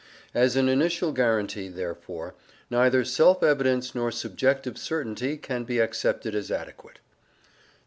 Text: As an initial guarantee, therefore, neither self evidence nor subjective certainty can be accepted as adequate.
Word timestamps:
As 0.33 0.55
an 0.55 0.67
initial 0.67 1.11
guarantee, 1.11 1.67
therefore, 1.67 2.33
neither 2.71 3.05
self 3.05 3.43
evidence 3.43 3.93
nor 3.93 4.09
subjective 4.09 4.79
certainty 4.79 5.37
can 5.37 5.63
be 5.63 5.77
accepted 5.77 6.33
as 6.33 6.49
adequate. 6.49 6.97